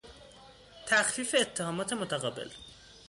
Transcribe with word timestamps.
تخفیف 0.85 1.35
اتهامات 1.39 1.93
متقابل 1.93 2.49